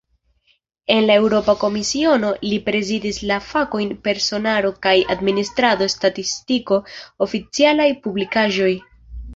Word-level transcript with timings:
En 0.93 1.01
la 1.09 1.17
Eŭropa 1.23 1.53
Komisiono, 1.63 2.31
li 2.53 2.59
prezidis 2.69 3.21
la 3.33 3.37
fakojn 3.51 3.93
"personaro 4.09 4.73
kaj 4.87 4.97
administrado, 5.17 5.91
statistiko, 5.99 6.83
oficialaj 7.29 7.91
publikaĵoj". 8.09 8.75